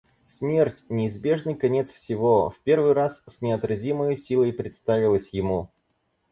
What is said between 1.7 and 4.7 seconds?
всего, в первый раз с неотразимою силой